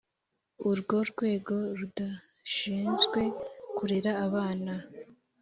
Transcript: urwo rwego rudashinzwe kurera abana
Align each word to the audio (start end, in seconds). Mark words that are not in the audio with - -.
urwo 0.69 0.97
rwego 1.09 1.53
rudashinzwe 1.77 3.19
kurera 3.75 4.11
abana 4.25 4.73